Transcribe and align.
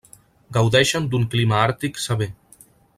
Gaudeixen 0.57 1.05
d'un 1.11 1.29
clima 1.35 1.61
àrtic 1.67 2.05
sever. 2.09 2.33